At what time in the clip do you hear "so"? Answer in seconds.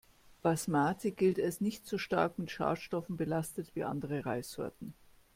1.85-1.99